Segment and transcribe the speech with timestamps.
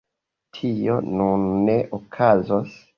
[0.57, 2.79] Tio nun ne okazos.